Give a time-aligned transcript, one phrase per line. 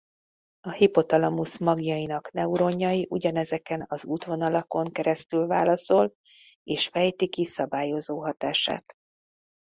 [0.59, 6.13] A hipotalamusz magjainak neuronjai ugyanezeken az útvonalakon keresztül válaszol
[6.63, 8.93] és fejti ki szabályozó hatását.